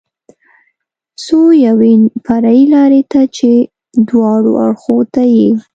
څو 1.23 1.39
یوې 1.65 1.93
فرعي 2.25 2.63
لارې 2.73 3.01
ته 3.11 3.21
چې 3.35 3.49
دواړو 4.09 4.51
اړخو 4.65 4.97
ته 5.13 5.23
یې. 5.35 5.49